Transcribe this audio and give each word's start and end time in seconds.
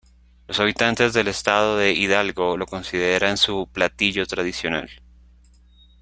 Los 0.47 0.59
habitantes 0.59 1.13
del 1.13 1.27
estado 1.27 1.77
de 1.77 1.93
Hidalgo 1.93 2.57
lo 2.57 2.65
consideran 2.65 3.37
su 3.37 3.69
platillo 3.71 4.25
tradicional. 4.25 4.89